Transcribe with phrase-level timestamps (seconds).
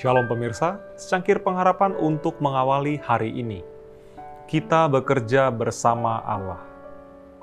[0.00, 3.60] Shalom pemirsa, secangkir pengharapan untuk mengawali hari ini.
[4.48, 6.64] Kita bekerja bersama Allah.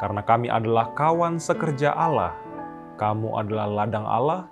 [0.00, 2.32] Karena kami adalah kawan sekerja Allah.
[2.96, 4.48] Kamu adalah ladang Allah,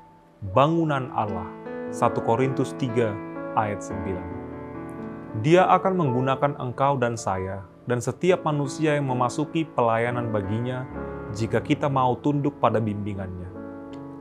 [0.52, 1.48] bangunan Allah.
[1.96, 3.08] 1 Korintus 3
[3.56, 5.40] ayat 9.
[5.40, 10.84] Dia akan menggunakan engkau dan saya dan setiap manusia yang memasuki pelayanan baginya
[11.32, 13.48] jika kita mau tunduk pada bimbingannya.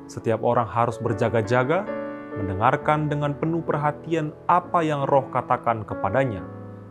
[0.08, 1.84] Setiap orang harus berjaga-jaga,
[2.34, 6.42] mendengarkan dengan penuh perhatian apa yang roh katakan kepadanya,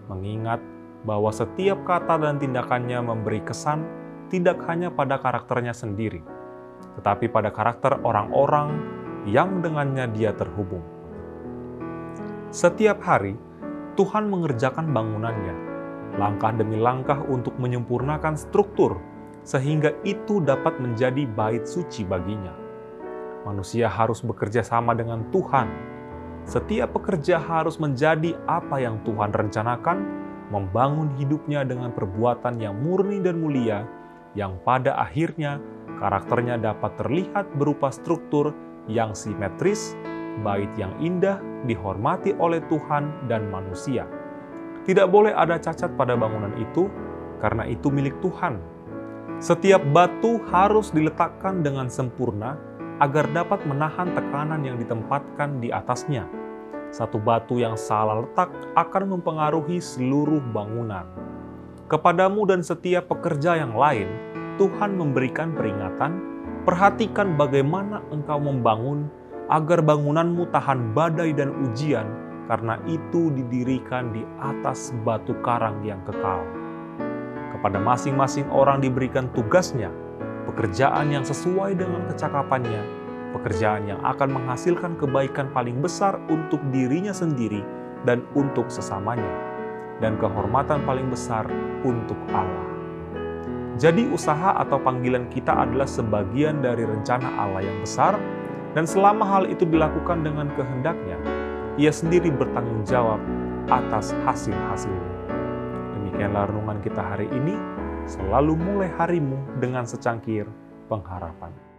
[0.06, 0.62] mengingat
[1.02, 3.82] bahwa setiap kata dan tindakannya memberi kesan
[4.30, 6.22] tidak hanya pada karakternya sendiri,
[6.98, 8.78] tetapi pada karakter orang-orang
[9.26, 10.82] yang dengannya dia terhubung.
[12.54, 13.34] Setiap hari,
[13.98, 15.56] Tuhan mengerjakan bangunannya,
[16.16, 19.00] langkah demi langkah untuk menyempurnakan struktur,
[19.42, 22.61] sehingga itu dapat menjadi bait suci baginya.
[23.42, 25.66] Manusia harus bekerja sama dengan Tuhan.
[26.46, 29.98] Setiap pekerja harus menjadi apa yang Tuhan rencanakan,
[30.50, 33.86] membangun hidupnya dengan perbuatan yang murni dan mulia,
[34.38, 35.58] yang pada akhirnya
[35.98, 38.54] karakternya dapat terlihat berupa struktur
[38.90, 39.94] yang simetris,
[40.42, 44.06] bait yang indah, dihormati oleh Tuhan dan manusia.
[44.82, 46.90] Tidak boleh ada cacat pada bangunan itu,
[47.38, 48.58] karena itu milik Tuhan.
[49.38, 52.58] Setiap batu harus diletakkan dengan sempurna
[53.02, 56.22] agar dapat menahan tekanan yang ditempatkan di atasnya.
[56.94, 61.02] Satu batu yang salah letak akan mempengaruhi seluruh bangunan.
[61.90, 64.06] Kepadamu dan setiap pekerja yang lain,
[64.54, 66.12] Tuhan memberikan peringatan,
[66.62, 69.10] perhatikan bagaimana engkau membangun
[69.50, 72.06] agar bangunanmu tahan badai dan ujian,
[72.46, 76.46] karena itu didirikan di atas batu karang yang kekal.
[77.50, 79.90] Kepada masing-masing orang diberikan tugasnya
[80.44, 82.82] pekerjaan yang sesuai dengan kecakapannya,
[83.32, 87.64] pekerjaan yang akan menghasilkan kebaikan paling besar untuk dirinya sendiri
[88.04, 89.28] dan untuk sesamanya,
[90.02, 91.46] dan kehormatan paling besar
[91.86, 92.68] untuk Allah.
[93.80, 98.20] Jadi, usaha atau panggilan kita adalah sebagian dari rencana Allah yang besar,
[98.76, 101.16] dan selama hal itu dilakukan dengan kehendaknya,
[101.80, 103.16] Ia sendiri bertanggung jawab
[103.72, 105.12] atas hasil-hasilnya.
[105.96, 107.56] Demikianlah renungan kita hari ini
[108.06, 110.46] selalu mulai harimu dengan secangkir
[110.90, 111.71] pengharapan.